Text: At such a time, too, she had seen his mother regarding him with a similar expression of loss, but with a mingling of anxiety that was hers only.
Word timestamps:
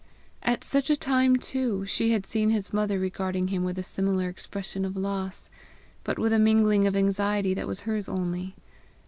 At 0.41 0.63
such 0.63 0.89
a 0.89 0.95
time, 0.97 1.35
too, 1.35 1.85
she 1.85 2.09
had 2.09 2.25
seen 2.25 2.49
his 2.49 2.73
mother 2.73 2.97
regarding 2.97 3.49
him 3.49 3.63
with 3.63 3.77
a 3.77 3.83
similar 3.83 4.29
expression 4.29 4.83
of 4.83 4.97
loss, 4.97 5.51
but 6.03 6.17
with 6.17 6.33
a 6.33 6.39
mingling 6.39 6.87
of 6.87 6.95
anxiety 6.95 7.53
that 7.53 7.67
was 7.67 7.81
hers 7.81 8.09
only. 8.09 8.55